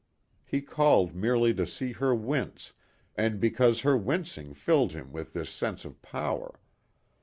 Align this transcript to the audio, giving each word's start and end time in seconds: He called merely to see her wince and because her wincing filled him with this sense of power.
He 0.43 0.61
called 0.63 1.13
merely 1.13 1.53
to 1.53 1.67
see 1.67 1.91
her 1.91 2.15
wince 2.15 2.73
and 3.15 3.39
because 3.39 3.81
her 3.81 3.95
wincing 3.95 4.55
filled 4.55 4.93
him 4.93 5.11
with 5.11 5.33
this 5.33 5.51
sense 5.51 5.85
of 5.85 6.01
power. 6.01 6.59